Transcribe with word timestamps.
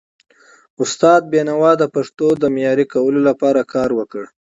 استاد 0.83 1.21
بینوا 1.31 1.71
د 1.77 1.83
پښتو 1.95 2.27
د 2.41 2.43
معیاري 2.55 2.85
کولو 2.93 3.19
لپاره 3.29 3.61
کار 3.73 3.89
وکړ. 3.99 4.23